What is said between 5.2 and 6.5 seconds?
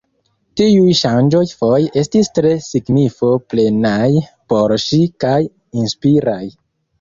kaj inspiraj.